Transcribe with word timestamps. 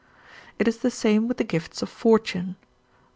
It 0.57 0.67
is 0.67 0.77
the 0.79 0.89
same 0.89 1.27
with 1.27 1.37
the 1.37 1.43
gifts 1.43 1.83
of 1.83 1.89
fortune. 1.89 2.55